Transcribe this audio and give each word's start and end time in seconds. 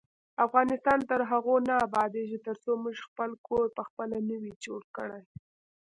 افغانستان 0.45 0.99
تر 1.09 1.19
هغو 1.31 1.55
نه 1.69 1.73
ابادیږي، 1.87 2.37
ترڅو 2.47 2.71
موږ 2.83 2.95
خپل 3.07 3.29
کور 3.47 3.65
پخپله 3.77 4.17
نه 4.29 4.35
وي 4.41 4.53
جوړ 4.65 4.81
کړی. 4.97 5.21